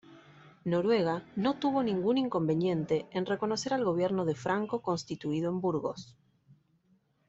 [0.65, 6.15] Noruega no tuvo ningún inconveniente en reconocer al gobierno de Franco constituido en Burgos.